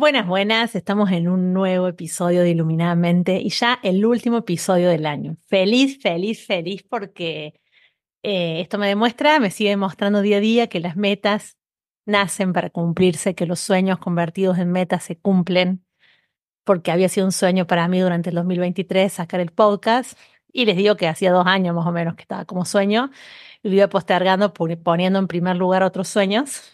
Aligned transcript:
Buenas, 0.00 0.26
buenas, 0.26 0.74
estamos 0.76 1.10
en 1.12 1.28
un 1.28 1.52
nuevo 1.52 1.86
episodio 1.86 2.40
de 2.40 2.48
Iluminadamente 2.48 3.38
y 3.38 3.50
ya 3.50 3.78
el 3.82 4.06
último 4.06 4.38
episodio 4.38 4.88
del 4.88 5.04
año. 5.04 5.36
Feliz, 5.44 5.98
feliz, 6.00 6.46
feliz 6.46 6.82
porque 6.88 7.60
eh, 8.22 8.62
esto 8.62 8.78
me 8.78 8.88
demuestra, 8.88 9.38
me 9.40 9.50
sigue 9.50 9.76
mostrando 9.76 10.22
día 10.22 10.38
a 10.38 10.40
día 10.40 10.66
que 10.68 10.80
las 10.80 10.96
metas 10.96 11.58
nacen 12.06 12.54
para 12.54 12.70
cumplirse, 12.70 13.34
que 13.34 13.44
los 13.44 13.60
sueños 13.60 13.98
convertidos 13.98 14.56
en 14.56 14.72
metas 14.72 15.04
se 15.04 15.18
cumplen, 15.18 15.84
porque 16.64 16.92
había 16.92 17.10
sido 17.10 17.26
un 17.26 17.32
sueño 17.32 17.66
para 17.66 17.86
mí 17.86 18.00
durante 18.00 18.30
el 18.30 18.36
2023 18.36 19.12
sacar 19.12 19.40
el 19.40 19.52
podcast 19.52 20.18
y 20.50 20.64
les 20.64 20.78
digo 20.78 20.96
que 20.96 21.08
hacía 21.08 21.30
dos 21.30 21.46
años 21.46 21.76
más 21.76 21.86
o 21.86 21.92
menos 21.92 22.14
que 22.14 22.22
estaba 22.22 22.46
como 22.46 22.64
sueño 22.64 23.10
y 23.62 23.68
lo 23.68 23.74
iba 23.74 23.88
postergando 23.90 24.54
poniendo 24.54 25.18
en 25.18 25.28
primer 25.28 25.56
lugar 25.56 25.82
otros 25.82 26.08
sueños. 26.08 26.72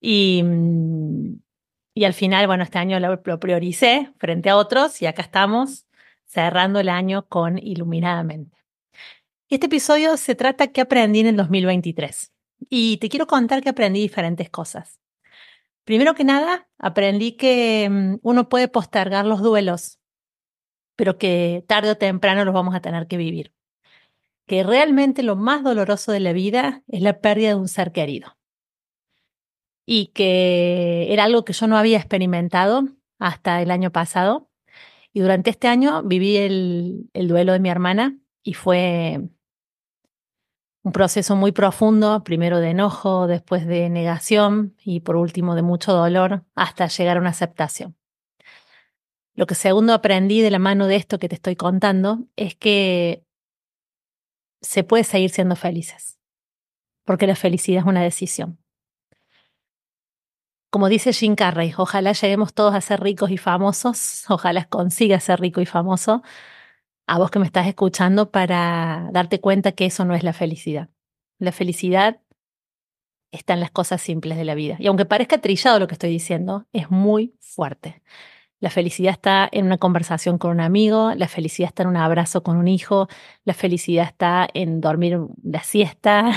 Y 0.00 0.42
mm, 0.44 1.47
y 1.98 2.04
al 2.04 2.14
final, 2.14 2.46
bueno, 2.46 2.62
este 2.62 2.78
año 2.78 3.00
lo, 3.00 3.20
prioricé 3.40 4.12
frente 4.18 4.50
a 4.50 4.56
otros 4.56 5.02
y 5.02 5.06
acá 5.06 5.22
estamos 5.22 5.88
cerrando 6.26 6.78
el 6.78 6.90
año 6.90 7.26
con 7.26 7.58
Iluminadamente. 7.58 8.56
Este 9.48 9.66
episodio 9.66 10.16
se 10.16 10.36
trata 10.36 10.68
qué 10.68 10.82
aprendí 10.82 11.18
en 11.18 11.26
el 11.26 11.36
2023 11.36 12.32
y 12.70 12.98
te 12.98 13.08
quiero 13.08 13.26
contar 13.26 13.64
que 13.64 13.70
aprendí 13.70 14.00
diferentes 14.00 14.48
cosas. 14.48 15.00
Primero 15.82 16.14
que 16.14 16.22
nada, 16.22 16.68
aprendí 16.78 17.32
que 17.32 17.88
mm, 17.90 18.18
uno 18.22 18.48
puede 18.48 18.68
postergar 18.68 19.26
los 19.26 19.42
duelos, 19.42 19.98
pero 20.94 21.18
que 21.18 21.64
tarde 21.66 21.90
o 21.90 21.96
temprano 21.96 22.44
los 22.44 22.54
vamos 22.54 22.76
a 22.76 22.80
tener 22.80 23.08
que 23.08 23.16
vivir. 23.16 23.52
Que 24.46 24.62
realmente 24.62 25.24
lo 25.24 25.34
más 25.34 25.64
doloroso 25.64 26.12
de 26.12 26.20
la 26.20 26.32
vida 26.32 26.84
es 26.86 27.02
la 27.02 27.20
pérdida 27.20 27.48
de 27.48 27.54
un 27.56 27.66
ser 27.66 27.90
querido 27.90 28.37
y 29.90 30.08
que 30.08 31.10
era 31.14 31.24
algo 31.24 31.46
que 31.46 31.54
yo 31.54 31.66
no 31.66 31.78
había 31.78 31.96
experimentado 31.96 32.86
hasta 33.18 33.62
el 33.62 33.70
año 33.70 33.90
pasado. 33.90 34.50
Y 35.14 35.20
durante 35.20 35.48
este 35.48 35.66
año 35.66 36.02
viví 36.02 36.36
el, 36.36 37.08
duelo 37.14 37.54
de 37.54 37.58
mi 37.58 37.70
hermana 37.70 38.18
y 38.42 38.52
fue 38.52 39.30
un 40.82 40.92
proceso 40.92 41.36
muy 41.36 41.52
profundo, 41.52 42.22
primero 42.22 42.60
de 42.60 42.68
enojo, 42.68 43.26
después 43.26 43.66
de 43.66 43.88
negación 43.88 44.76
y 44.84 45.00
por 45.00 45.16
último 45.16 45.54
de 45.54 45.62
mucho 45.62 45.94
dolor 45.94 46.44
hasta 46.54 46.88
llegar 46.88 47.16
a 47.16 47.20
una 47.20 47.30
aceptación. 47.30 47.96
Lo 49.34 49.46
que 49.46 49.54
segundo 49.54 49.94
aprendí 49.94 50.42
de 50.42 50.50
la 50.50 50.58
mano 50.58 50.86
de 50.86 50.96
esto 50.96 51.18
que 51.18 51.30
te 51.30 51.36
estoy 51.36 51.56
contando 51.56 52.26
es 52.36 52.54
que 52.54 53.24
se 54.60 54.84
puede 54.84 55.04
seguir 55.04 55.30
siendo 55.30 55.56
felices, 55.56 56.18
porque 57.06 57.26
la 57.26 57.36
felicidad 57.36 57.84
es 57.84 57.86
una 57.86 58.02
decisión. 58.02 58.58
Como 60.70 60.88
dice 60.90 61.12
Jim 61.14 61.34
Carrey, 61.34 61.72
ojalá 61.76 62.12
lleguemos 62.12 62.52
todos 62.52 62.74
a 62.74 62.80
ser 62.82 63.00
ricos 63.00 63.30
y 63.30 63.38
famosos, 63.38 64.24
ojalá 64.28 64.64
consigas 64.64 65.24
ser 65.24 65.40
rico 65.40 65.60
y 65.62 65.66
famoso, 65.66 66.22
a 67.06 67.18
vos 67.18 67.30
que 67.30 67.38
me 67.38 67.46
estás 67.46 67.66
escuchando 67.66 68.30
para 68.30 69.08
darte 69.12 69.40
cuenta 69.40 69.72
que 69.72 69.86
eso 69.86 70.04
no 70.04 70.14
es 70.14 70.22
la 70.22 70.34
felicidad. 70.34 70.90
La 71.38 71.52
felicidad 71.52 72.20
está 73.32 73.54
en 73.54 73.60
las 73.60 73.70
cosas 73.70 74.02
simples 74.02 74.36
de 74.36 74.44
la 74.44 74.54
vida. 74.54 74.76
Y 74.78 74.88
aunque 74.88 75.06
parezca 75.06 75.38
trillado 75.38 75.78
lo 75.78 75.86
que 75.86 75.94
estoy 75.94 76.10
diciendo, 76.10 76.66
es 76.72 76.90
muy 76.90 77.34
fuerte. 77.40 78.02
La 78.60 78.70
felicidad 78.70 79.12
está 79.12 79.48
en 79.50 79.66
una 79.66 79.78
conversación 79.78 80.36
con 80.36 80.50
un 80.50 80.60
amigo, 80.60 81.14
la 81.14 81.28
felicidad 81.28 81.68
está 81.68 81.84
en 81.84 81.90
un 81.90 81.96
abrazo 81.96 82.42
con 82.42 82.56
un 82.56 82.66
hijo, 82.66 83.08
la 83.44 83.54
felicidad 83.54 84.06
está 84.06 84.48
en 84.52 84.80
dormir 84.80 85.18
la 85.44 85.62
siesta, 85.62 86.32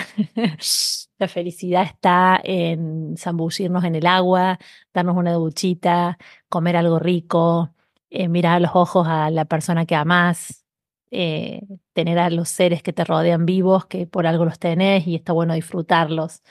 la 1.22 1.28
felicidad 1.28 1.84
está 1.84 2.40
en 2.44 3.16
zambullirnos 3.18 3.84
en 3.86 3.96
el 3.96 4.08
agua, 4.08 4.60
darnos 4.94 5.16
una 5.18 5.34
duchita, 5.34 6.18
comer 6.50 6.76
algo 6.78 7.00
rico, 7.00 7.74
eh, 8.10 8.28
mirar 8.28 8.56
a 8.58 8.60
los 8.60 8.72
ojos 8.74 9.08
a 9.08 9.30
la 9.32 9.46
persona 9.46 9.86
que 9.86 9.96
amás, 9.96 10.66
eh, 11.12 11.62
tener 11.94 12.20
a 12.20 12.30
los 12.30 12.50
seres 12.50 12.84
que 12.84 12.94
te 12.94 13.06
rodean 13.06 13.46
vivos, 13.46 13.86
que 13.86 14.08
por 14.08 14.28
algo 14.28 14.46
los 14.46 14.60
tenés 14.60 15.08
y 15.08 15.16
está 15.16 15.34
bueno 15.34 15.54
disfrutarlos. 15.54 16.42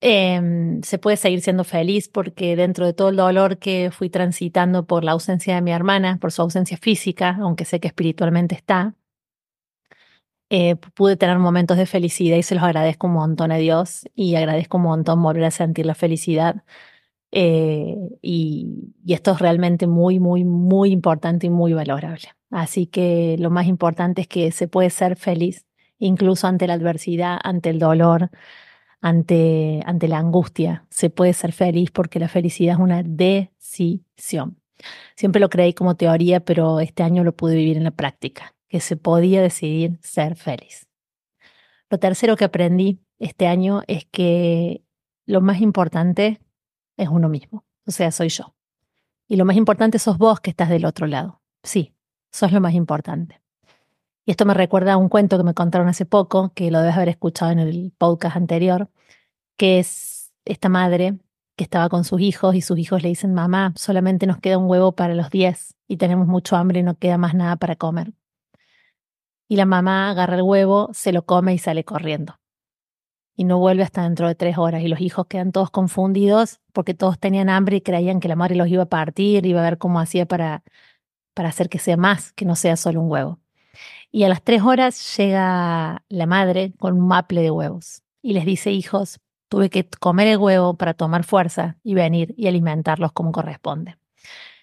Em, 0.00 0.82
se 0.82 0.98
puede 0.98 1.16
seguir 1.16 1.40
siendo 1.40 1.64
feliz 1.64 2.08
porque 2.08 2.56
dentro 2.56 2.84
de 2.84 2.92
todo 2.92 3.08
el 3.08 3.16
dolor 3.16 3.58
que 3.58 3.90
fui 3.90 4.10
transitando 4.10 4.86
por 4.86 5.02
la 5.02 5.12
ausencia 5.12 5.54
de 5.54 5.62
mi 5.62 5.72
hermana, 5.72 6.18
por 6.20 6.30
su 6.30 6.42
ausencia 6.42 6.76
física, 6.76 7.38
aunque 7.40 7.64
sé 7.64 7.80
que 7.80 7.88
espiritualmente 7.88 8.54
está, 8.54 8.94
eh, 10.50 10.76
pude 10.76 11.16
tener 11.16 11.38
momentos 11.38 11.76
de 11.78 11.86
felicidad 11.86 12.36
y 12.36 12.42
se 12.42 12.54
los 12.54 12.64
agradezco 12.64 13.06
un 13.06 13.14
montón 13.14 13.52
a 13.52 13.56
Dios 13.56 14.08
y 14.14 14.34
agradezco 14.36 14.76
un 14.78 14.84
montón 14.84 15.22
volver 15.22 15.44
a 15.44 15.50
sentir 15.50 15.86
la 15.86 15.94
felicidad. 15.94 16.64
Eh, 17.32 17.96
y, 18.22 18.92
y, 19.04 19.12
esto 19.14 19.32
es 19.32 19.40
realmente 19.40 19.86
muy, 19.88 20.20
muy, 20.20 20.44
muy 20.44 20.92
importante 20.92 21.46
y 21.48 21.50
muy 21.50 21.72
valorable. 21.72 22.28
Así 22.50 22.86
que 22.86 23.36
lo 23.40 23.50
más 23.50 23.66
importante 23.66 24.22
es 24.22 24.28
que 24.28 24.52
se 24.52 24.68
puede 24.68 24.90
ser 24.90 25.16
feliz 25.16 25.66
incluso 25.98 26.46
ante 26.46 26.66
la 26.66 26.74
adversidad, 26.74 27.38
ante 27.42 27.70
el 27.70 27.78
dolor, 27.78 28.30
ante, 29.00 29.82
ante 29.86 30.08
la 30.08 30.18
angustia. 30.18 30.86
Se 30.90 31.10
puede 31.10 31.32
ser 31.34 31.52
feliz 31.52 31.90
porque 31.90 32.18
la 32.18 32.28
felicidad 32.28 32.74
es 32.74 32.80
una 32.80 33.02
decisión. 33.02 34.58
Siempre 35.16 35.40
lo 35.40 35.50
creí 35.50 35.74
como 35.74 35.96
teoría, 35.96 36.40
pero 36.40 36.80
este 36.80 37.02
año 37.02 37.24
lo 37.24 37.34
pude 37.36 37.56
vivir 37.56 37.76
en 37.76 37.84
la 37.84 37.90
práctica, 37.90 38.53
que 38.74 38.80
se 38.80 38.96
podía 38.96 39.40
decidir 39.40 40.00
ser 40.02 40.34
feliz. 40.34 40.88
Lo 41.90 42.00
tercero 42.00 42.34
que 42.34 42.44
aprendí 42.44 42.98
este 43.20 43.46
año 43.46 43.82
es 43.86 44.04
que 44.04 44.82
lo 45.26 45.40
más 45.40 45.60
importante 45.60 46.40
es 46.96 47.08
uno 47.08 47.28
mismo, 47.28 47.64
o 47.86 47.92
sea, 47.92 48.10
soy 48.10 48.30
yo. 48.30 48.56
Y 49.28 49.36
lo 49.36 49.44
más 49.44 49.54
importante 49.54 50.00
sos 50.00 50.18
vos 50.18 50.40
que 50.40 50.50
estás 50.50 50.70
del 50.70 50.86
otro 50.86 51.06
lado. 51.06 51.40
Sí, 51.62 51.94
sos 52.32 52.50
lo 52.50 52.60
más 52.60 52.74
importante. 52.74 53.40
Y 54.26 54.32
esto 54.32 54.44
me 54.44 54.54
recuerda 54.54 54.94
a 54.94 54.96
un 54.96 55.08
cuento 55.08 55.38
que 55.38 55.44
me 55.44 55.54
contaron 55.54 55.86
hace 55.86 56.04
poco, 56.04 56.52
que 56.52 56.72
lo 56.72 56.80
debes 56.80 56.96
haber 56.96 57.10
escuchado 57.10 57.52
en 57.52 57.60
el 57.60 57.92
podcast 57.96 58.36
anterior, 58.36 58.90
que 59.56 59.78
es 59.78 60.32
esta 60.44 60.68
madre 60.68 61.16
que 61.54 61.62
estaba 61.62 61.88
con 61.88 62.02
sus 62.02 62.20
hijos 62.20 62.56
y 62.56 62.60
sus 62.60 62.76
hijos 62.80 63.04
le 63.04 63.10
dicen, 63.10 63.34
mamá, 63.34 63.72
solamente 63.76 64.26
nos 64.26 64.38
queda 64.38 64.58
un 64.58 64.68
huevo 64.68 64.96
para 64.96 65.14
los 65.14 65.30
10 65.30 65.76
y 65.86 65.96
tenemos 65.96 66.26
mucho 66.26 66.56
hambre 66.56 66.80
y 66.80 66.82
no 66.82 66.98
queda 66.98 67.18
más 67.18 67.34
nada 67.34 67.54
para 67.54 67.76
comer. 67.76 68.12
Y 69.48 69.56
la 69.56 69.66
mamá 69.66 70.10
agarra 70.10 70.36
el 70.36 70.42
huevo, 70.42 70.90
se 70.92 71.12
lo 71.12 71.24
come 71.24 71.54
y 71.54 71.58
sale 71.58 71.84
corriendo. 71.84 72.38
Y 73.36 73.44
no 73.44 73.58
vuelve 73.58 73.82
hasta 73.82 74.02
dentro 74.04 74.28
de 74.28 74.34
tres 74.34 74.58
horas. 74.58 74.82
Y 74.82 74.88
los 74.88 75.00
hijos 75.00 75.26
quedan 75.26 75.52
todos 75.52 75.70
confundidos 75.70 76.60
porque 76.72 76.94
todos 76.94 77.18
tenían 77.18 77.48
hambre 77.48 77.76
y 77.76 77.80
creían 77.80 78.20
que 78.20 78.28
la 78.28 78.36
madre 78.36 78.54
los 78.54 78.68
iba 78.68 78.84
a 78.84 78.88
partir, 78.88 79.44
iba 79.46 79.60
a 79.60 79.64
ver 79.64 79.78
cómo 79.78 80.00
hacía 80.00 80.26
para, 80.26 80.62
para 81.34 81.48
hacer 81.50 81.68
que 81.68 81.78
sea 81.78 81.96
más, 81.96 82.32
que 82.32 82.44
no 82.44 82.56
sea 82.56 82.76
solo 82.76 83.00
un 83.00 83.10
huevo. 83.10 83.40
Y 84.10 84.24
a 84.24 84.28
las 84.28 84.42
tres 84.42 84.62
horas 84.62 85.16
llega 85.16 86.04
la 86.08 86.26
madre 86.26 86.72
con 86.78 86.94
un 86.94 87.08
maple 87.08 87.42
de 87.42 87.50
huevos 87.50 88.02
y 88.22 88.32
les 88.32 88.46
dice, 88.46 88.70
hijos, 88.70 89.20
tuve 89.48 89.70
que 89.70 89.88
comer 90.00 90.28
el 90.28 90.38
huevo 90.38 90.74
para 90.74 90.94
tomar 90.94 91.24
fuerza 91.24 91.78
y 91.82 91.94
venir 91.94 92.34
y 92.36 92.46
alimentarlos 92.46 93.12
como 93.12 93.32
corresponde. 93.32 93.96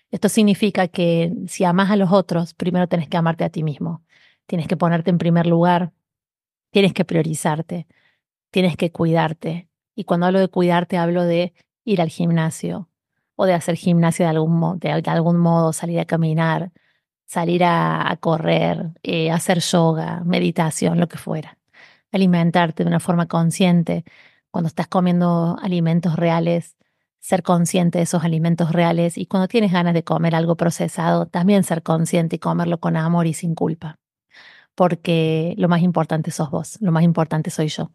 Esto 0.09 0.29
significa 0.29 0.87
que 0.87 1.33
si 1.47 1.63
amas 1.63 1.91
a 1.91 1.95
los 1.95 2.11
otros, 2.11 2.53
primero 2.53 2.87
tienes 2.87 3.07
que 3.07 3.17
amarte 3.17 3.43
a 3.43 3.49
ti 3.49 3.63
mismo. 3.63 4.03
Tienes 4.47 4.67
que 4.67 4.77
ponerte 4.77 5.09
en 5.09 5.17
primer 5.17 5.47
lugar, 5.47 5.93
tienes 6.71 6.93
que 6.93 7.05
priorizarte, 7.05 7.87
tienes 8.51 8.77
que 8.77 8.91
cuidarte. 8.91 9.69
Y 9.95 10.03
cuando 10.05 10.25
hablo 10.25 10.39
de 10.39 10.47
cuidarte, 10.47 10.97
hablo 10.97 11.23
de 11.23 11.53
ir 11.85 12.01
al 12.01 12.09
gimnasio 12.09 12.89
o 13.35 13.45
de 13.45 13.53
hacer 13.53 13.75
gimnasia 13.75 14.25
de 14.25 14.31
algún, 14.31 14.79
de 14.79 14.91
algún 14.91 15.37
modo, 15.37 15.73
salir 15.73 15.99
a 15.99 16.05
caminar, 16.05 16.71
salir 17.25 17.63
a, 17.63 18.17
correr, 18.19 18.91
eh, 19.03 19.31
hacer 19.31 19.59
yoga, 19.59 20.21
meditación, 20.25 20.99
lo 20.99 21.07
que 21.07 21.17
fuera. 21.17 21.57
Alimentarte 22.11 22.83
de 22.83 22.89
una 22.89 22.99
forma 22.99 23.27
consciente. 23.27 24.03
Cuando 24.51 24.67
estás 24.67 24.87
comiendo 24.87 25.57
alimentos 25.61 26.17
reales, 26.17 26.75
ser 27.21 27.41
consciente 27.43 27.99
de 27.99 28.03
esos 28.03 28.25
alimentos 28.25 28.73
reales 28.73 29.17
y 29.17 29.27
cuando 29.27 29.47
tienes 29.47 29.71
ganas 29.71 29.93
de 29.93 30.03
comer 30.03 30.35
algo 30.35 30.57
procesado, 30.57 31.25
también 31.27 31.63
ser 31.63 31.83
consciente 31.83 32.35
y 32.35 32.39
comerlo 32.39 32.79
con 32.81 32.97
amor 32.97 33.27
y 33.27 33.33
sin 33.33 33.55
culpa. 33.55 34.00
Porque 34.81 35.53
lo 35.59 35.69
más 35.69 35.83
importante 35.83 36.31
sos 36.31 36.49
vos, 36.49 36.79
lo 36.81 36.91
más 36.91 37.03
importante 37.03 37.51
soy 37.51 37.67
yo. 37.67 37.91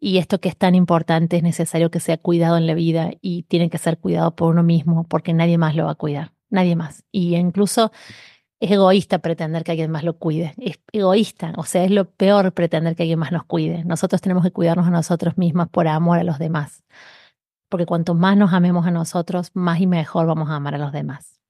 Y 0.00 0.16
esto 0.16 0.40
que 0.40 0.48
es 0.48 0.56
tan 0.56 0.74
importante 0.74 1.36
es 1.36 1.42
necesario 1.42 1.90
que 1.90 2.00
sea 2.00 2.16
cuidado 2.16 2.56
en 2.56 2.66
la 2.66 2.72
vida 2.72 3.10
y 3.20 3.42
tiene 3.42 3.68
que 3.68 3.76
ser 3.76 3.98
cuidado 3.98 4.34
por 4.34 4.50
uno 4.50 4.62
mismo 4.62 5.04
porque 5.04 5.34
nadie 5.34 5.58
más 5.58 5.76
lo 5.76 5.84
va 5.84 5.90
a 5.90 5.94
cuidar, 5.96 6.32
nadie 6.48 6.76
más. 6.76 7.04
Y 7.12 7.36
incluso 7.36 7.92
Es 8.60 8.70
egoísta 8.70 9.18
pretender 9.18 9.64
que 9.64 9.72
alguien 9.72 9.90
más 9.90 10.04
lo 10.04 10.18
cuide. 10.18 10.54
Es 10.58 10.80
egoísta, 10.92 11.52
o 11.58 11.64
sea, 11.64 11.84
es 11.84 11.90
lo 11.90 12.10
peor 12.10 12.52
pretender 12.54 12.96
que 12.96 13.02
alguien 13.02 13.18
más 13.18 13.32
nos 13.32 13.44
cuide. 13.44 13.84
Nosotros 13.84 14.22
tenemos 14.22 14.42
que 14.44 14.52
cuidarnos 14.52 14.86
a 14.86 14.90
nosotros 14.90 15.36
mismos 15.36 15.68
por 15.68 15.86
amor 15.88 16.18
a 16.18 16.24
los 16.24 16.38
demás. 16.38 16.82
Porque 17.68 17.84
cuanto 17.86 18.14
más 18.14 18.36
nos 18.38 18.54
amemos 18.54 18.86
a 18.86 18.90
nosotros, 18.90 19.50
más 19.54 19.80
y 19.80 19.86
mejor 19.86 20.26
vamos 20.26 20.48
a 20.48 20.56
amar 20.56 20.74
a 20.74 20.78
los 20.78 20.92
demás. 20.92 21.40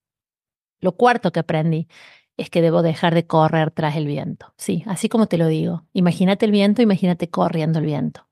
Lo 0.80 0.92
cuarto 0.96 1.30
que 1.32 1.40
aprendí 1.40 1.88
es 2.36 2.50
que 2.50 2.62
debo 2.62 2.82
dejar 2.82 3.14
de 3.14 3.26
correr 3.26 3.70
tras 3.70 3.96
el 3.96 4.06
viento. 4.06 4.52
Sí, 4.56 4.82
así 4.86 5.08
como 5.08 5.26
te 5.26 5.38
lo 5.38 5.48
digo. 5.48 5.84
Imagínate 5.92 6.46
el 6.46 6.52
viento, 6.52 6.82
imagínate 6.82 7.30
corriendo 7.30 7.78
el 7.78 7.86
viento. 7.86 8.26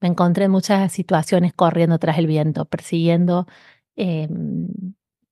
Me 0.00 0.08
encontré 0.08 0.46
en 0.46 0.50
muchas 0.52 0.92
situaciones 0.92 1.52
corriendo 1.54 1.98
tras 1.98 2.18
el 2.18 2.26
viento, 2.26 2.64
persiguiendo 2.66 3.46
em, 3.96 4.68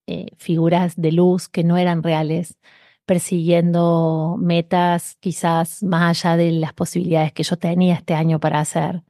eh, 0.06 0.28
figuras 0.38 0.96
de 0.96 1.12
luz 1.12 1.48
que 1.48 1.64
no 1.64 1.76
eran 1.78 2.02
reales, 2.02 2.58
persiguiendo 3.06 4.36
metas 4.38 5.16
quizás 5.20 5.82
más 5.82 6.24
allá 6.24 6.36
de 6.36 6.52
las 6.52 6.74
posibilidades 6.74 7.32
que 7.32 7.42
yo 7.42 7.56
tenía 7.56 7.94
este 7.94 8.14
año 8.14 8.40
para 8.40 8.60
hacer, 8.60 9.02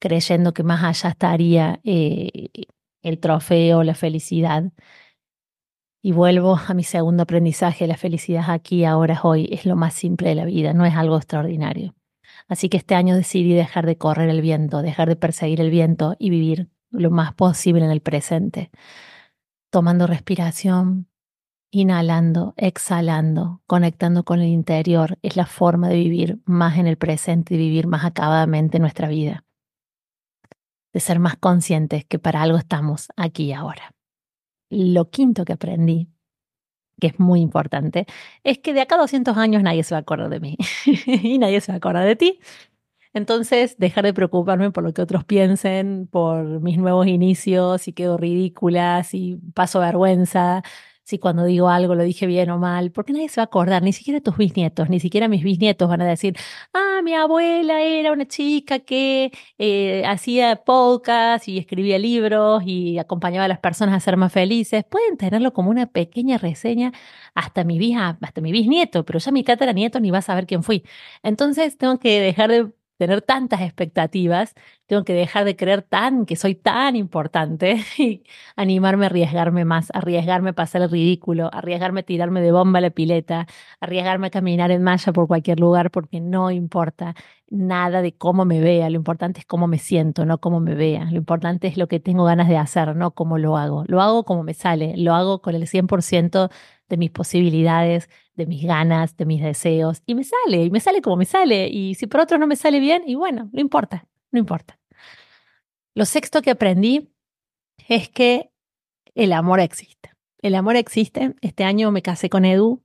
creyendo 0.00 0.54
que 0.54 0.62
más 0.64 0.84
allá 0.84 1.10
estaría 1.10 1.80
eh, 1.84 2.50
el 3.02 3.18
trofeo, 3.20 3.82
la 3.84 3.94
felicidad. 3.94 4.72
Y 6.04 6.10
vuelvo 6.10 6.56
a 6.56 6.74
mi 6.74 6.82
segundo 6.82 7.22
aprendizaje, 7.22 7.86
la 7.86 7.96
felicidad 7.96 8.50
aquí, 8.50 8.84
ahora, 8.84 9.20
hoy, 9.22 9.48
es 9.52 9.64
lo 9.64 9.76
más 9.76 9.94
simple 9.94 10.30
de 10.30 10.34
la 10.34 10.44
vida, 10.44 10.72
no 10.72 10.84
es 10.84 10.96
algo 10.96 11.16
extraordinario. 11.16 11.94
Así 12.48 12.68
que 12.68 12.76
este 12.76 12.96
año 12.96 13.14
decidí 13.14 13.54
dejar 13.54 13.86
de 13.86 13.96
correr 13.96 14.28
el 14.28 14.40
viento, 14.40 14.82
dejar 14.82 15.08
de 15.08 15.14
perseguir 15.14 15.60
el 15.60 15.70
viento 15.70 16.16
y 16.18 16.30
vivir 16.30 16.68
lo 16.90 17.12
más 17.12 17.34
posible 17.34 17.84
en 17.84 17.92
el 17.92 18.00
presente, 18.00 18.72
tomando 19.70 20.08
respiración, 20.08 21.08
inhalando, 21.70 22.54
exhalando, 22.56 23.62
conectando 23.68 24.24
con 24.24 24.40
el 24.40 24.48
interior, 24.48 25.18
es 25.22 25.36
la 25.36 25.46
forma 25.46 25.88
de 25.88 25.96
vivir 25.96 26.40
más 26.44 26.78
en 26.78 26.88
el 26.88 26.98
presente 26.98 27.54
y 27.54 27.58
vivir 27.58 27.86
más 27.86 28.04
acabadamente 28.04 28.80
nuestra 28.80 29.06
vida, 29.06 29.44
de 30.92 30.98
ser 30.98 31.20
más 31.20 31.36
conscientes 31.36 32.04
que 32.04 32.18
para 32.18 32.42
algo 32.42 32.58
estamos 32.58 33.08
aquí 33.16 33.44
y 33.44 33.52
ahora 33.52 33.94
lo 34.72 35.10
quinto 35.10 35.44
que 35.44 35.52
aprendí, 35.54 36.08
que 37.00 37.08
es 37.08 37.20
muy 37.20 37.40
importante, 37.40 38.06
es 38.44 38.58
que 38.58 38.72
de 38.72 38.82
acá 38.82 38.96
a 38.96 38.98
200 38.98 39.36
años 39.36 39.62
nadie 39.62 39.84
se 39.84 39.94
va 39.94 39.98
a 39.98 40.02
acordar 40.02 40.30
de 40.30 40.40
mí 40.40 40.56
y 41.06 41.38
nadie 41.38 41.60
se 41.60 41.72
va 41.72 41.74
a 41.74 41.78
acordar 41.78 42.06
de 42.06 42.16
ti. 42.16 42.40
Entonces, 43.14 43.76
dejar 43.78 44.04
de 44.04 44.14
preocuparme 44.14 44.70
por 44.70 44.84
lo 44.84 44.94
que 44.94 45.02
otros 45.02 45.24
piensen, 45.24 46.08
por 46.10 46.60
mis 46.60 46.78
nuevos 46.78 47.06
inicios, 47.06 47.82
si 47.82 47.92
quedo 47.92 48.16
ridícula, 48.16 49.04
si 49.04 49.38
paso 49.54 49.80
vergüenza, 49.80 50.62
si 51.02 51.18
cuando 51.18 51.44
digo 51.44 51.68
algo 51.68 51.94
lo 51.94 52.02
dije 52.04 52.26
bien 52.26 52.50
o 52.50 52.58
mal, 52.58 52.90
porque 52.92 53.12
nadie 53.12 53.28
se 53.28 53.40
va 53.40 53.44
a 53.44 53.46
acordar, 53.46 53.82
ni 53.82 53.92
siquiera 53.92 54.20
tus 54.20 54.36
bisnietos, 54.36 54.88
ni 54.90 55.00
siquiera 55.00 55.28
mis 55.28 55.42
bisnietos 55.42 55.88
van 55.88 56.02
a 56.02 56.06
decir, 56.06 56.36
ah, 56.72 57.00
mi 57.02 57.14
abuela 57.14 57.80
era 57.82 58.12
una 58.12 58.26
chica 58.26 58.78
que 58.80 59.32
eh, 59.58 60.04
hacía 60.06 60.56
podcast 60.64 61.48
y 61.48 61.58
escribía 61.58 61.98
libros 61.98 62.62
y 62.66 62.98
acompañaba 62.98 63.44
a 63.46 63.48
las 63.48 63.58
personas 63.58 63.94
a 63.96 64.00
ser 64.00 64.16
más 64.16 64.32
felices. 64.32 64.84
Pueden 64.88 65.16
tenerlo 65.16 65.52
como 65.52 65.70
una 65.70 65.86
pequeña 65.86 66.38
reseña 66.38 66.92
hasta 67.34 67.64
mi, 67.64 67.94
hasta 67.94 68.40
mi 68.40 68.52
bisnieto, 68.52 69.04
pero 69.04 69.18
ya 69.18 69.32
mi 69.32 69.44
nieto 69.74 70.00
ni 70.00 70.10
va 70.10 70.18
a 70.18 70.22
saber 70.22 70.46
quién 70.46 70.62
fui. 70.62 70.84
Entonces 71.22 71.76
tengo 71.78 71.98
que 71.98 72.20
dejar 72.20 72.50
de 72.50 72.72
tener 73.02 73.20
tantas 73.20 73.62
expectativas, 73.62 74.54
tengo 74.86 75.02
que 75.02 75.12
dejar 75.12 75.44
de 75.44 75.56
creer 75.56 75.82
tan 75.82 76.24
que 76.24 76.36
soy 76.36 76.54
tan 76.54 76.94
importante 76.94 77.82
y 77.98 78.22
animarme 78.54 79.06
a 79.06 79.08
arriesgarme 79.08 79.64
más, 79.64 79.88
arriesgarme 79.92 80.50
a 80.50 80.52
pasar 80.52 80.82
el 80.82 80.90
ridículo, 80.90 81.50
arriesgarme 81.52 82.00
a 82.00 82.02
tirarme 82.04 82.40
de 82.40 82.52
bomba 82.52 82.78
a 82.78 82.82
la 82.82 82.90
pileta, 82.90 83.48
arriesgarme 83.80 84.28
a 84.28 84.30
caminar 84.30 84.70
en 84.70 84.84
malla 84.84 85.12
por 85.12 85.26
cualquier 85.26 85.58
lugar 85.58 85.90
porque 85.90 86.20
no 86.20 86.52
importa 86.52 87.16
nada 87.50 88.02
de 88.02 88.12
cómo 88.16 88.44
me 88.44 88.60
vea, 88.60 88.88
lo 88.88 88.96
importante 88.96 89.40
es 89.40 89.46
cómo 89.46 89.66
me 89.66 89.78
siento, 89.78 90.24
no 90.24 90.38
cómo 90.38 90.60
me 90.60 90.76
vea, 90.76 91.06
lo 91.10 91.16
importante 91.16 91.66
es 91.66 91.76
lo 91.76 91.88
que 91.88 91.98
tengo 91.98 92.24
ganas 92.24 92.48
de 92.48 92.56
hacer, 92.56 92.94
no 92.94 93.10
cómo 93.10 93.36
lo 93.36 93.56
hago. 93.56 93.84
Lo 93.88 94.00
hago 94.00 94.24
como 94.24 94.44
me 94.44 94.54
sale, 94.54 94.94
lo 94.96 95.14
hago 95.14 95.42
con 95.42 95.56
el 95.56 95.66
100% 95.66 96.50
de 96.92 96.98
mis 96.98 97.10
posibilidades, 97.10 98.10
de 98.34 98.44
mis 98.44 98.64
ganas, 98.64 99.16
de 99.16 99.24
mis 99.24 99.42
deseos, 99.42 100.02
y 100.04 100.14
me 100.14 100.24
sale, 100.24 100.64
y 100.64 100.70
me 100.70 100.78
sale 100.78 101.00
como 101.00 101.16
me 101.16 101.24
sale, 101.24 101.68
y 101.68 101.94
si 101.94 102.06
por 102.06 102.20
otros 102.20 102.38
no 102.38 102.46
me 102.46 102.54
sale 102.54 102.80
bien, 102.80 103.02
y 103.06 103.14
bueno, 103.14 103.48
no 103.50 103.62
importa, 103.62 104.06
no 104.30 104.38
importa. 104.38 104.78
Lo 105.94 106.04
sexto 106.04 106.42
que 106.42 106.50
aprendí 106.50 107.08
es 107.88 108.10
que 108.10 108.50
el 109.14 109.32
amor 109.32 109.60
existe. 109.60 110.10
El 110.42 110.54
amor 110.54 110.76
existe. 110.76 111.34
Este 111.40 111.64
año 111.64 111.90
me 111.92 112.02
casé 112.02 112.28
con 112.28 112.44
Edu, 112.44 112.82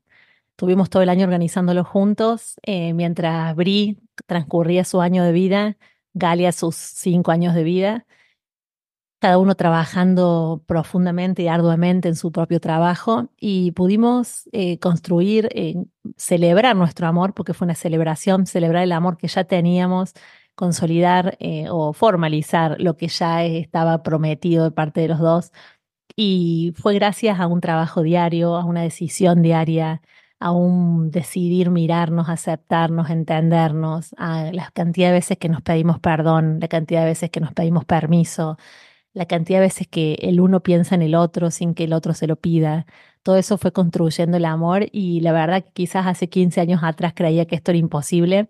tuvimos 0.56 0.90
todo 0.90 1.04
el 1.04 1.10
año 1.10 1.26
organizándolo 1.26 1.84
juntos, 1.84 2.56
eh, 2.64 2.94
mientras 2.94 3.54
Bri 3.58 4.00
transcurría 4.26 4.86
su 4.86 5.02
año 5.02 5.26
de 5.26 5.34
vida, 5.34 5.78
Galia 6.14 6.54
sus 6.54 6.78
cinco 6.78 7.32
años 7.32 7.54
de 7.56 7.64
vida, 7.64 8.06
cada 9.20 9.40
uno 9.40 9.56
trabajando 9.56 10.64
profundamente 10.68 11.44
y 11.44 11.48
arduamente 11.48 12.08
en 12.08 12.16
su 12.16 12.32
propio 12.32 12.60
trabajo 12.60 13.30
y 13.40 13.72
pudimos 13.72 14.48
eh, 14.52 14.78
construir, 14.80 15.50
eh, 15.54 15.76
celebrar 16.18 16.76
nuestro 16.76 17.08
amor, 17.08 17.34
porque 17.34 17.54
fue 17.54 17.66
una 17.66 17.76
celebración, 17.76 18.46
celebrar 18.46 18.84
el 18.84 18.92
amor 18.92 19.18
que 19.18 19.28
ya 19.28 19.44
teníamos, 19.46 20.14
consolidar 20.56 21.38
eh, 21.40 21.68
o 21.70 21.94
formalizar 21.94 22.78
lo 22.80 22.98
que 22.98 23.08
ya 23.08 23.44
estaba 23.44 24.04
prometido 24.04 24.66
de 24.66 24.72
parte 24.72 25.02
de 25.02 25.08
los 25.10 25.20
dos. 25.20 25.52
Y 26.16 26.74
fue 26.78 26.96
gracias 26.96 27.40
a 27.40 27.48
un 27.48 27.62
trabajo 27.62 28.02
diario, 28.04 28.56
a 28.56 28.66
una 28.66 28.82
decisión 28.82 29.42
diaria, 29.42 30.02
a 30.40 30.52
un 30.52 31.12
decidir 31.12 31.70
mirarnos, 31.72 32.30
aceptarnos, 32.30 33.10
entendernos, 33.10 34.14
a 34.18 34.52
la 34.52 34.72
cantidad 34.72 35.10
de 35.10 35.14
veces 35.14 35.38
que 35.38 35.50
nos 35.50 35.62
pedimos 35.62 36.00
perdón, 36.00 36.60
la 36.60 36.68
cantidad 36.68 37.02
de 37.02 37.08
veces 37.08 37.32
que 37.32 37.40
nos 37.40 37.54
pedimos 37.54 37.86
permiso, 37.86 38.58
la 39.18 39.26
cantidad 39.26 39.58
de 39.58 39.66
veces 39.66 39.88
que 39.88 40.14
el 40.22 40.40
uno 40.40 40.62
piensa 40.62 40.94
en 40.94 41.02
el 41.02 41.16
otro 41.16 41.50
sin 41.50 41.74
que 41.74 41.86
el 41.86 41.94
otro 41.94 42.14
se 42.14 42.28
lo 42.28 42.36
pida. 42.36 42.86
Todo 43.24 43.38
eso 43.38 43.58
fue 43.58 43.74
construyendo 43.74 44.38
el 44.38 44.46
amor 44.46 44.86
y 44.92 45.22
la 45.22 45.32
verdad 45.32 45.64
que 45.64 45.72
quizás 45.72 46.06
hace 46.06 46.30
15 46.30 46.62
años 46.62 46.82
atrás 46.84 47.14
creía 47.16 47.46
que 47.46 47.56
esto 47.56 47.72
era 47.72 47.80
imposible 47.80 48.48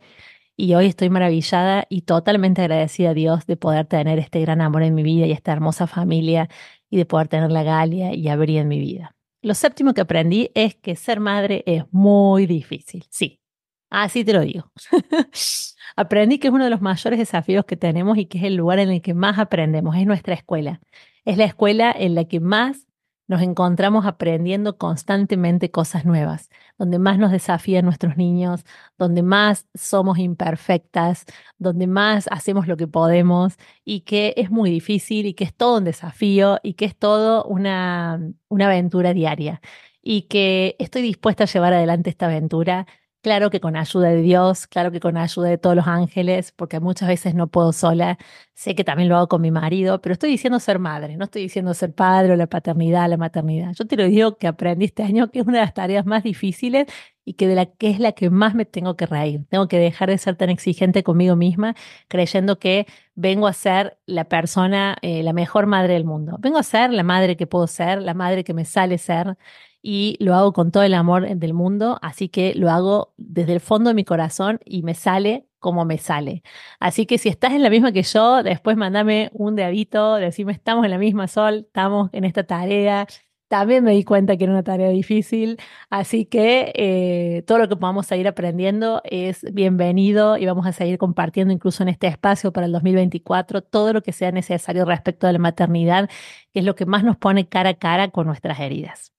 y 0.58 0.74
hoy 0.76 0.88
estoy 0.88 1.10
maravillada 1.10 1.86
y 1.90 2.02
totalmente 2.02 2.62
agradecida 2.62 3.12
a 3.12 3.14
Dios 3.14 3.46
de 3.46 3.56
poder 3.56 3.86
tener 3.86 4.20
este 4.20 4.42
gran 4.42 4.60
amor 4.60 4.84
en 4.84 4.94
mi 4.94 5.04
vida 5.04 5.26
y 5.26 5.32
esta 5.32 5.54
hermosa 5.54 5.88
familia 5.88 6.50
y 6.90 6.98
de 6.98 7.06
poder 7.06 7.30
tener 7.30 7.50
la 7.50 7.64
Galia 7.64 8.14
y 8.14 8.28
abrir 8.28 8.58
en 8.58 8.68
mi 8.68 8.80
vida. 8.80 9.16
Lo 9.42 9.54
séptimo 9.54 9.94
que 9.94 10.02
aprendí 10.02 10.52
es 10.54 10.76
que 10.76 10.98
ser 10.98 11.22
madre 11.22 11.64
es 11.66 11.86
muy 11.92 12.46
difícil. 12.46 13.06
Sí, 13.10 13.40
así 13.90 14.24
te 14.24 14.34
lo 14.34 14.42
digo. 14.42 14.72
Aprendí 15.96 16.40
que 16.40 16.48
es 16.48 16.54
uno 16.54 16.64
de 16.66 16.70
los 16.70 16.82
mayores 16.82 17.20
desafíos 17.20 17.66
que 17.66 17.78
tenemos 17.78 18.18
y 18.18 18.26
que 18.26 18.38
es 18.38 18.44
el 18.44 18.56
lugar 18.56 18.80
en 18.80 18.90
el 18.90 19.02
que 19.02 19.14
más 19.14 19.40
aprendemos, 19.40 19.96
es 19.96 20.06
nuestra 20.06 20.34
escuela. 20.34 20.82
Es 21.26 21.38
la 21.38 21.46
escuela 21.46 21.92
en 21.92 22.16
la 22.16 22.26
que 22.26 22.40
más 22.40 22.88
nos 23.28 23.42
encontramos 23.42 24.06
aprendiendo 24.06 24.78
constantemente 24.78 25.70
cosas 25.70 26.06
nuevas, 26.06 26.50
donde 26.78 26.98
más 26.98 27.18
nos 27.20 27.32
desafían 27.32 27.86
nuestros 27.86 28.16
niños, 28.18 28.64
donde 28.98 29.22
más 29.22 29.68
somos 29.76 30.18
imperfectas, 30.18 31.26
donde 31.58 31.88
más 31.88 32.28
hacemos 32.32 32.68
lo 32.68 32.78
que 32.78 32.88
podemos 32.88 33.58
y 33.84 34.02
que 34.02 34.34
es 34.38 34.50
muy 34.50 34.70
difícil 34.72 35.26
y 35.26 35.34
que 35.34 35.44
es 35.44 35.54
todo 35.54 35.80
un 35.80 35.84
desafío 35.84 36.60
y 36.64 36.76
que 36.76 36.86
es 36.86 36.96
todo 36.96 37.44
una, 37.46 38.20
una 38.48 38.68
aventura 38.68 39.14
diaria 39.14 39.62
y 40.02 40.24
que 40.24 40.76
estoy 40.80 41.02
dispuesta 41.02 41.44
a 41.44 41.48
llevar 41.48 41.74
adelante 41.74 42.10
esta 42.10 42.28
aventura 42.28 42.88
Claro 43.24 43.50
que 43.50 43.60
con 43.60 43.76
ayuda 43.76 44.10
de 44.10 44.22
Dios, 44.22 44.68
claro 44.68 44.92
que 44.92 45.00
con 45.00 45.18
ayuda 45.18 45.50
de 45.50 45.58
todos 45.58 45.76
los 45.76 45.88
ángeles, 45.88 46.52
porque 46.56 46.80
muchas 46.80 47.10
veces 47.10 47.34
no 47.36 47.48
puedo 47.48 47.74
sola. 47.74 48.18
Sé 48.54 48.76
que 48.76 48.84
también 48.84 49.10
lo 49.10 49.18
hago 49.18 49.28
con 49.28 49.42
mi 49.42 49.52
marido, 49.52 50.00
pero 50.02 50.14
estoy 50.14 50.30
diciendo 50.30 50.60
ser 50.60 50.80
madre, 50.80 51.18
no 51.18 51.26
estoy 51.26 51.42
diciendo 51.42 51.74
ser 51.74 51.94
padre 51.94 52.34
o 52.34 52.36
la 52.36 52.48
paternidad, 52.48 53.10
la 53.10 53.18
maternidad. 53.18 53.74
Yo 53.74 53.86
te 53.86 53.98
lo 53.98 54.06
digo 54.06 54.38
que 54.38 54.48
aprendí 54.48 54.86
este 54.86 55.04
año 55.04 55.30
que 55.32 55.40
es 55.40 55.48
una 55.48 55.58
de 55.60 55.66
las 55.66 55.74
tareas 55.74 56.06
más 56.06 56.24
difíciles 56.24 56.86
y 57.28 57.34
que 57.34 57.48
de 57.48 57.56
la 57.56 57.66
que 57.66 57.90
es 57.90 58.00
la 58.00 58.14
que 58.14 58.30
más 58.30 58.56
me 58.56 58.64
tengo 58.64 58.96
que 58.96 59.06
reír. 59.06 59.46
Tengo 59.50 59.68
que 59.68 59.78
dejar 59.80 60.10
de 60.10 60.18
ser 60.18 60.38
tan 60.38 60.50
exigente 60.50 61.04
conmigo 61.04 61.36
misma, 61.36 61.76
creyendo 62.08 62.58
que 62.58 62.88
vengo 63.16 63.48
a 63.48 63.54
ser 63.54 63.98
la 64.06 64.24
persona, 64.30 64.96
eh, 65.02 65.24
la 65.24 65.34
mejor 65.34 65.66
madre 65.68 65.96
del 65.96 66.06
mundo. 66.06 66.38
Vengo 66.40 66.58
a 66.58 66.64
ser 66.64 66.94
la 66.94 67.04
madre 67.04 67.36
que 67.36 67.46
puedo 67.46 67.68
ser, 67.68 68.02
la 68.02 68.14
madre 68.14 68.46
que 68.46 68.54
me 68.54 68.64
sale 68.64 68.98
ser, 68.98 69.38
y 69.82 70.16
lo 70.22 70.36
hago 70.36 70.54
con 70.54 70.72
todo 70.72 70.84
el 70.84 70.94
amor 70.94 71.28
del 71.28 71.54
mundo, 71.54 72.00
así 72.02 72.30
que 72.30 72.54
lo 72.56 72.70
hago 72.72 73.14
desde 73.18 73.54
el 73.54 73.60
fondo 73.60 73.90
de 73.90 73.94
mi 73.94 74.06
corazón 74.06 74.60
y 74.66 74.84
me 74.84 74.94
sale 74.94 75.48
como 75.60 75.86
me 75.86 75.98
sale. 75.98 76.44
Así 76.80 77.06
que 77.06 77.18
si 77.18 77.30
estás 77.30 77.52
en 77.54 77.64
la 77.64 77.70
misma 77.70 77.92
que 77.92 78.04
yo, 78.04 78.44
después 78.44 78.78
mandame 78.78 79.32
un 79.34 79.56
dedito, 79.56 80.16
decime 80.16 80.54
estamos 80.54 80.86
en 80.86 80.92
la 80.92 80.98
misma 80.98 81.28
sol, 81.28 81.66
estamos 81.68 82.10
en 82.14 82.24
esta 82.24 82.44
tarea. 82.44 83.08
También 83.48 83.84
me 83.84 83.94
di 83.94 84.04
cuenta 84.04 84.36
que 84.36 84.44
era 84.44 84.52
una 84.52 84.64
tarea 84.64 84.90
difícil, 84.90 85.58
así 85.90 86.26
que 86.26 86.74
eh, 86.76 87.44
todo 87.48 87.60
lo 87.60 87.70
que 87.70 87.78
podamos 87.78 88.06
seguir 88.06 88.28
aprendiendo 88.28 89.02
es 89.06 89.46
bienvenido 89.54 90.38
y 90.38 90.46
vamos 90.46 90.66
a 90.66 90.74
seguir 90.74 90.98
compartiendo 90.98 91.54
incluso 91.54 91.82
en 91.84 91.90
este 91.90 92.08
espacio 92.08 92.52
para 92.52 92.66
el 92.66 92.74
2024 92.74 93.62
todo 93.62 93.94
lo 93.94 94.04
que 94.04 94.12
sea 94.12 94.32
necesario 94.34 94.84
respecto 94.84 95.28
de 95.28 95.34
la 95.34 95.40
maternidad, 95.40 96.10
que 96.54 96.60
es 96.60 96.66
lo 96.66 96.76
que 96.76 96.86
más 96.86 97.06
nos 97.06 97.16
pone 97.16 97.48
cara 97.48 97.70
a 97.70 97.74
cara 97.76 98.10
con 98.10 98.28
nuestras 98.28 98.60
heridas. 98.60 99.14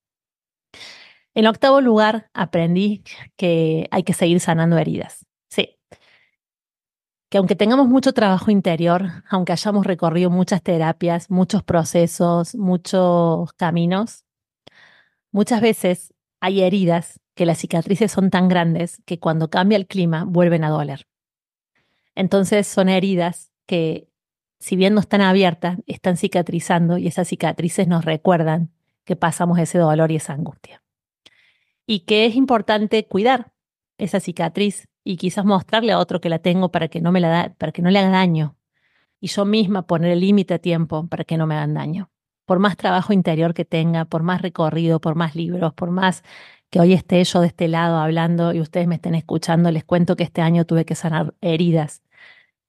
En 1.35 1.47
octavo 1.47 1.81
lugar, 1.81 2.29
aprendí 2.35 3.03
que 3.37 3.89
hay 3.91 4.03
que 4.03 4.13
seguir 4.13 4.41
sanando 4.41 4.77
heridas. 4.77 5.25
Sí. 5.49 5.78
Que 7.29 7.39
aunque 7.39 7.57
tengamos 7.57 7.89
mucho 7.89 8.13
trabajo 8.13 8.51
interior, 8.51 9.23
aunque 9.29 9.53
hayamos 9.53 9.87
recorrido 9.87 10.31
muchas 10.31 10.63
terapias, 10.63 11.31
muchos 11.31 11.63
procesos, 11.63 12.55
muchos 12.55 13.53
caminos, 13.55 14.25
muchas 15.31 15.61
veces 15.61 16.15
hay 16.41 16.63
heridas 16.63 17.21
que 17.35 17.47
las 17.47 17.59
cicatrices 17.59 18.11
son 18.11 18.31
tan 18.31 18.49
grandes 18.49 19.03
que 19.05 19.19
cuando 19.19 19.51
cambia 19.51 19.77
el 19.77 19.87
clima 19.87 20.25
vuelven 20.27 20.65
a 20.65 20.71
doler. 20.71 21.07
Entonces 22.15 22.67
son 22.67 22.89
heridas 22.89 23.53
que, 23.67 24.09
si 24.59 24.77
bien 24.77 24.95
no 24.95 25.01
están 25.01 25.21
abiertas, 25.21 25.79
están 25.87 26.17
cicatrizando 26.17 26.99
y 26.99 27.07
esas 27.07 27.29
cicatrices 27.29 27.87
nos 27.87 28.05
recuerdan 28.05 28.71
que 29.05 29.17
pasamos 29.17 29.59
ese 29.59 29.79
dolor 29.79 30.11
y 30.11 30.17
esa 30.17 30.33
angustia 30.33 30.83
y 31.89 32.01
que 32.01 32.27
es 32.27 32.37
importante 32.37 33.07
cuidar 33.07 33.51
esa 33.97 34.21
cicatriz 34.21 34.88
y 35.05 35.17
quizás 35.17 35.45
mostrarle 35.45 35.93
a 35.93 35.99
otro 35.99 36.21
que 36.21 36.29
la 36.29 36.39
tengo 36.39 36.71
para 36.71 36.89
que 36.89 37.01
no 37.01 37.13
me 37.13 37.21
la 37.21 37.29
da, 37.29 37.55
para 37.59 37.73
que 37.73 37.83
no 37.83 37.91
le 37.91 37.99
haga 37.99 38.11
daño 38.11 38.59
y 39.21 39.29
yo 39.29 39.45
misma 39.45 39.87
poner 39.87 40.13
el 40.13 40.21
límite 40.21 40.55
a 40.55 40.59
tiempo 40.59 41.07
para 41.09 41.25
que 41.25 41.37
no 41.37 41.47
me 41.47 41.55
hagan 41.55 41.75
daño. 41.75 42.11
Por 42.47 42.59
más 42.61 42.77
trabajo 42.77 43.13
interior 43.13 43.55
que 43.55 43.65
tenga, 43.65 44.05
por 44.07 44.23
más 44.23 44.43
recorrido, 44.43 45.01
por 45.01 45.15
más 45.15 45.35
libros, 45.35 45.75
por 45.75 45.91
más 45.91 46.23
que 46.71 46.81
hoy 46.81 46.93
esté 46.93 47.23
yo 47.25 47.41
de 47.41 47.49
este 47.49 47.69
lado 47.69 47.99
hablando 47.99 48.53
y 48.53 48.61
ustedes 48.61 48.87
me 48.87 48.97
estén 48.97 49.15
escuchando, 49.15 49.71
les 49.71 49.85
cuento 49.85 50.17
que 50.17 50.25
este 50.25 50.43
año 50.43 50.65
tuve 50.65 50.85
que 50.85 50.95
sanar 50.95 51.35
heridas 51.41 52.03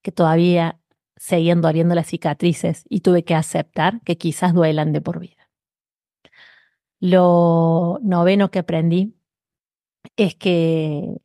que 0.01 0.11
todavía 0.11 0.79
seguían 1.17 1.61
doliendo 1.61 1.95
las 1.95 2.07
cicatrices 2.07 2.85
y 2.89 3.01
tuve 3.01 3.23
que 3.25 3.35
aceptar 3.35 4.01
que 4.03 4.17
quizás 4.17 4.53
duelan 4.53 4.93
de 4.93 5.01
por 5.01 5.19
vida. 5.19 5.49
Lo 7.01 7.99
noveno 8.01 8.51
que 8.51 8.59
aprendí 8.59 9.15
es 10.17 10.35
que 10.35 11.21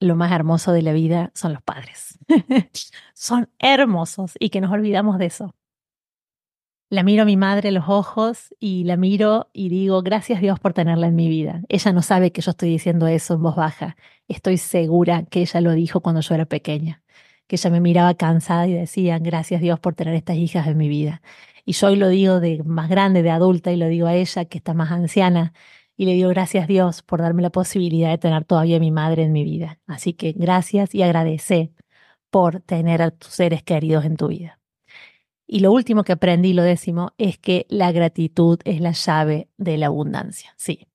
lo 0.00 0.16
más 0.16 0.32
hermoso 0.32 0.72
de 0.72 0.82
la 0.82 0.92
vida 0.92 1.30
son 1.34 1.52
los 1.52 1.62
padres. 1.62 2.18
son 3.14 3.48
hermosos 3.58 4.34
y 4.38 4.50
que 4.50 4.60
nos 4.60 4.72
olvidamos 4.72 5.18
de 5.18 5.26
eso. 5.26 5.54
La 6.88 7.02
miro 7.02 7.22
a 7.22 7.26
mi 7.26 7.36
madre 7.36 7.70
a 7.70 7.72
los 7.72 7.88
ojos 7.88 8.54
y 8.60 8.84
la 8.84 8.96
miro 8.96 9.50
y 9.52 9.70
digo, 9.70 10.02
gracias 10.02 10.40
Dios 10.40 10.60
por 10.60 10.72
tenerla 10.72 11.08
en 11.08 11.16
mi 11.16 11.28
vida. 11.28 11.62
Ella 11.68 11.92
no 11.92 12.00
sabe 12.00 12.30
que 12.30 12.42
yo 12.42 12.52
estoy 12.52 12.68
diciendo 12.68 13.08
eso 13.08 13.34
en 13.34 13.42
voz 13.42 13.56
baja. 13.56 13.96
Estoy 14.28 14.56
segura 14.56 15.24
que 15.24 15.40
ella 15.40 15.60
lo 15.60 15.72
dijo 15.72 16.00
cuando 16.00 16.20
yo 16.20 16.34
era 16.36 16.46
pequeña, 16.46 17.02
que 17.48 17.56
ella 17.56 17.70
me 17.70 17.80
miraba 17.80 18.14
cansada 18.14 18.68
y 18.68 18.74
decía, 18.74 19.18
gracias 19.18 19.60
Dios 19.60 19.80
por 19.80 19.94
tener 19.94 20.14
estas 20.14 20.36
hijas 20.36 20.68
en 20.68 20.76
mi 20.76 20.88
vida. 20.88 21.22
Y 21.64 21.72
yo 21.72 21.88
hoy 21.88 21.96
lo 21.96 22.08
digo 22.08 22.38
de 22.38 22.62
más 22.62 22.88
grande, 22.88 23.24
de 23.24 23.30
adulta, 23.30 23.72
y 23.72 23.76
lo 23.76 23.88
digo 23.88 24.06
a 24.06 24.14
ella 24.14 24.44
que 24.44 24.58
está 24.58 24.72
más 24.72 24.92
anciana. 24.92 25.52
Y 25.96 26.06
le 26.06 26.12
digo 26.12 26.28
gracias 26.28 26.68
Dios 26.68 27.02
por 27.02 27.20
darme 27.20 27.42
la 27.42 27.50
posibilidad 27.50 28.10
de 28.10 28.18
tener 28.18 28.44
todavía 28.44 28.76
a 28.76 28.80
mi 28.80 28.90
madre 28.90 29.24
en 29.24 29.32
mi 29.32 29.44
vida. 29.44 29.78
Así 29.86 30.12
que 30.12 30.32
gracias 30.32 30.94
y 30.94 31.02
agradece 31.02 31.72
por 32.30 32.60
tener 32.60 33.02
a 33.02 33.10
tus 33.10 33.32
seres 33.32 33.62
queridos 33.62 34.04
en 34.04 34.16
tu 34.16 34.28
vida. 34.28 34.60
Y 35.46 35.60
lo 35.60 35.72
último 35.72 36.02
que 36.04 36.12
aprendí, 36.12 36.52
lo 36.52 36.62
décimo, 36.62 37.12
es 37.18 37.38
que 37.38 37.66
la 37.68 37.92
gratitud 37.92 38.58
es 38.64 38.80
la 38.80 38.92
llave 38.92 39.48
de 39.56 39.78
la 39.78 39.86
abundancia. 39.86 40.52
Sí, 40.56 40.88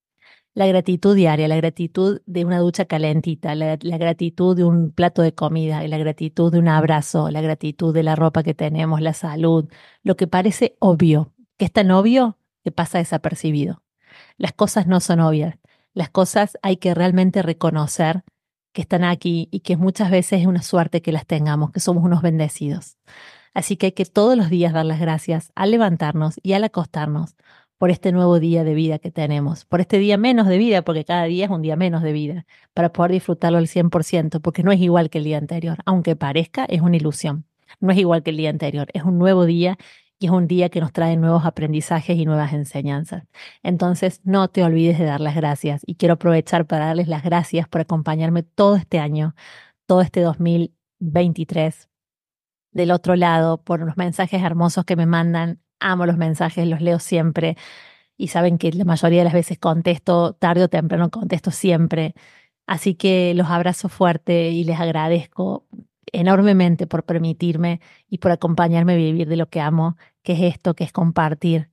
la 0.54 0.66
gratitud 0.66 1.16
diaria, 1.16 1.48
la 1.48 1.56
gratitud 1.56 2.20
de 2.26 2.44
una 2.44 2.58
ducha 2.58 2.84
calentita, 2.84 3.54
la, 3.54 3.76
gratitud 3.76 4.54
de 4.54 4.64
un 4.64 4.92
plato 4.92 5.22
de 5.22 5.34
comida, 5.34 5.86
la 5.88 5.98
gratitud 5.98 6.52
de 6.52 6.58
un 6.58 6.68
abrazo, 6.68 7.30
la 7.30 7.40
gratitud 7.40 7.94
de 7.94 8.02
la 8.02 8.16
ropa 8.16 8.42
que 8.42 8.54
tenemos, 8.54 9.00
la 9.00 9.14
salud, 9.14 9.66
lo 10.02 10.16
que 10.16 10.26
parece 10.26 10.76
obvio, 10.78 11.32
que 11.56 11.64
es 11.66 11.72
tan 11.72 11.90
obvio 11.90 12.38
que 12.62 12.70
pasa 12.70 12.98
desapercibido. 12.98 13.82
Las 14.36 14.52
cosas 14.52 14.86
no 14.86 15.00
son 15.00 15.20
obvias, 15.20 15.56
las 15.94 16.08
cosas 16.10 16.58
hay 16.62 16.76
que 16.78 16.94
realmente 16.94 17.42
reconocer 17.42 18.22
que 18.72 18.82
están 18.82 19.04
aquí 19.04 19.48
y 19.50 19.60
que 19.60 19.76
muchas 19.76 20.10
veces 20.10 20.40
es 20.40 20.46
una 20.46 20.62
suerte 20.62 21.02
que 21.02 21.12
las 21.12 21.26
tengamos, 21.26 21.70
que 21.72 21.80
somos 21.80 22.04
unos 22.04 22.22
bendecidos. 22.22 22.96
Así 23.54 23.76
que 23.76 23.86
hay 23.86 23.92
que 23.92 24.06
todos 24.06 24.36
los 24.36 24.48
días 24.48 24.72
dar 24.72 24.86
las 24.86 24.98
gracias 24.98 25.52
al 25.54 25.72
levantarnos 25.72 26.40
y 26.42 26.54
al 26.54 26.64
acostarnos 26.64 27.36
por 27.76 27.90
este 27.90 28.12
nuevo 28.12 28.38
día 28.38 28.64
de 28.64 28.74
vida 28.74 28.98
que 28.98 29.10
tenemos, 29.10 29.64
por 29.64 29.80
este 29.80 29.98
día 29.98 30.16
menos 30.16 30.46
de 30.46 30.56
vida, 30.56 30.82
porque 30.82 31.04
cada 31.04 31.24
día 31.24 31.46
es 31.46 31.50
un 31.50 31.62
día 31.62 31.76
menos 31.76 32.02
de 32.02 32.12
vida, 32.12 32.46
para 32.74 32.92
poder 32.92 33.12
disfrutarlo 33.12 33.58
al 33.58 33.66
100%, 33.66 34.40
porque 34.40 34.62
no 34.62 34.72
es 34.72 34.80
igual 34.80 35.10
que 35.10 35.18
el 35.18 35.24
día 35.24 35.38
anterior, 35.38 35.78
aunque 35.84 36.16
parezca, 36.16 36.64
es 36.64 36.80
una 36.80 36.96
ilusión. 36.96 37.44
No 37.80 37.90
es 37.90 37.98
igual 37.98 38.22
que 38.22 38.30
el 38.30 38.36
día 38.36 38.50
anterior, 38.50 38.88
es 38.94 39.02
un 39.02 39.18
nuevo 39.18 39.44
día 39.46 39.78
y 40.22 40.26
es 40.26 40.32
un 40.32 40.46
día 40.46 40.68
que 40.68 40.80
nos 40.80 40.92
trae 40.92 41.16
nuevos 41.16 41.44
aprendizajes 41.44 42.16
y 42.16 42.24
nuevas 42.24 42.52
enseñanzas. 42.52 43.24
Entonces, 43.62 44.20
no 44.24 44.48
te 44.48 44.62
olvides 44.62 44.98
de 44.98 45.04
dar 45.04 45.20
las 45.20 45.34
gracias 45.34 45.82
y 45.86 45.96
quiero 45.96 46.14
aprovechar 46.14 46.66
para 46.66 46.86
darles 46.86 47.08
las 47.08 47.22
gracias 47.24 47.68
por 47.68 47.80
acompañarme 47.80 48.42
todo 48.42 48.76
este 48.76 48.98
año, 49.00 49.34
todo 49.86 50.00
este 50.02 50.20
2023 50.20 51.88
del 52.72 52.90
otro 52.92 53.16
lado, 53.16 53.62
por 53.62 53.80
los 53.80 53.96
mensajes 53.96 54.42
hermosos 54.42 54.84
que 54.84 54.96
me 54.96 55.06
mandan 55.06 55.60
amo 55.80 56.06
los 56.06 56.16
mensajes, 56.16 56.66
los 56.68 56.80
leo 56.80 56.98
siempre 57.00 57.56
y 58.16 58.28
saben 58.28 58.58
que 58.58 58.72
la 58.72 58.84
mayoría 58.84 59.20
de 59.20 59.24
las 59.24 59.34
veces 59.34 59.58
contesto 59.58 60.34
tarde 60.34 60.64
o 60.64 60.68
temprano, 60.68 61.10
contesto 61.10 61.50
siempre. 61.50 62.14
Así 62.66 62.94
que 62.94 63.34
los 63.34 63.48
abrazo 63.48 63.88
fuerte 63.88 64.50
y 64.50 64.64
les 64.64 64.80
agradezco 64.80 65.66
enormemente 66.12 66.86
por 66.86 67.04
permitirme 67.04 67.80
y 68.08 68.18
por 68.18 68.30
acompañarme 68.30 68.94
a 68.94 68.96
vivir 68.96 69.28
de 69.28 69.36
lo 69.36 69.48
que 69.48 69.60
amo, 69.60 69.96
que 70.22 70.32
es 70.32 70.54
esto, 70.54 70.74
que 70.74 70.84
es 70.84 70.92
compartir 70.92 71.70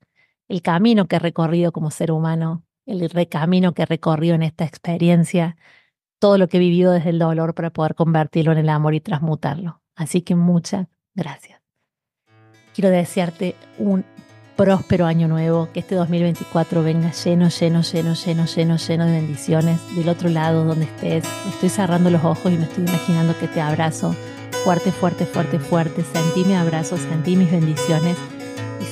el 0.48 0.62
camino 0.62 1.08
que 1.08 1.18
he 1.18 1.20
recorrido 1.20 1.72
como 1.72 1.92
ser 1.92 2.12
humano, 2.12 2.64
el 2.86 3.10
recamino 3.10 3.74
que 3.74 3.84
he 3.84 3.86
recorrido 3.86 4.36
en 4.36 4.44
esta 4.44 4.66
experiencia, 4.66 5.58
todo 6.20 6.38
lo 6.38 6.48
que 6.48 6.58
he 6.58 6.60
vivido 6.60 6.92
desde 6.92 7.12
el 7.12 7.20
dolor 7.20 7.54
para 7.54 7.70
poder 7.70 7.96
convertirlo 7.96 8.52
en 8.52 8.58
el 8.58 8.70
amor 8.70 8.96
y 8.96 9.02
transmutarlo. 9.02 9.82
Así 9.96 10.22
que 10.22 10.36
muchas 10.36 10.88
gracias 11.14 11.60
quiero 12.80 12.96
desearte 12.96 13.56
un 13.78 14.06
próspero 14.56 15.06
año 15.06 15.28
nuevo, 15.28 15.68
que 15.74 15.82
este 15.82 15.96
2024 15.96 16.82
venga 16.82 17.12
lleno, 17.12 17.50
lleno, 17.50 17.82
lleno, 17.82 18.14
lleno, 18.14 18.46
lleno, 18.46 18.78
lleno 18.78 19.06
de 19.06 19.12
bendiciones. 19.12 19.96
Del 19.98 20.08
otro 20.08 20.30
lado, 20.30 20.64
donde 20.64 20.86
estés, 20.86 21.26
estoy 21.50 21.68
cerrando 21.68 22.10
los 22.10 22.24
ojos 22.24 22.50
y 22.54 22.56
me 22.56 22.64
estoy 22.64 22.86
imaginando 22.86 23.38
que 23.38 23.50
te 23.50 23.60
abrazo 23.60 24.16
fuerte, 24.64 24.94
fuerte, 24.94 25.26
fuerte, 25.26 25.60
fuerte. 25.60 26.04
Sentí 26.04 26.46
mi 26.46 26.56
abrazo, 26.56 26.96
sentí 26.96 27.36
mis 27.36 27.52
bendiciones 27.52 28.16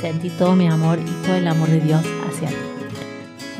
sentí 0.01 0.29
todo 0.29 0.55
mi 0.55 0.67
amor 0.67 0.99
y 0.99 1.25
todo 1.25 1.35
el 1.35 1.47
amor 1.47 1.69
de 1.69 1.79
Dios 1.79 2.01
hacia 2.27 2.49
ti. 2.49 2.55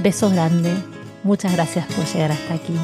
Besos 0.01 0.32
grandes, 0.32 0.77
muchas 1.24 1.53
gracias 1.53 1.86
por 1.88 2.06
llegar 2.06 2.32
hasta 2.32 2.53
aquí 2.53 2.75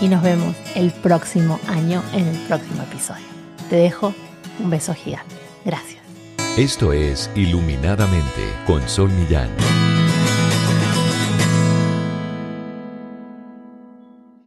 y 0.00 0.08
nos 0.08 0.22
vemos 0.22 0.56
el 0.74 0.90
próximo 0.90 1.60
año 1.68 2.02
en 2.12 2.26
el 2.26 2.36
próximo 2.46 2.82
episodio. 2.82 3.24
Te 3.70 3.76
dejo 3.76 4.14
un 4.58 4.70
beso 4.70 4.94
gigante. 4.94 5.34
Gracias. 5.64 6.02
Esto 6.56 6.92
es 6.92 7.30
Iluminadamente 7.34 8.42
con 8.66 8.86
Sol 8.88 9.10
Millán. 9.10 9.48